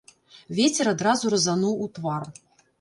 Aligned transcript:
Вецер 0.59 0.89
адразу 0.93 1.33
разануў 1.35 1.79
у 1.87 1.93
твар. 1.99 2.23